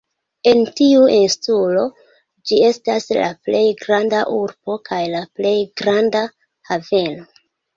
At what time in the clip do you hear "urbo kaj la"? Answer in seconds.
4.39-5.23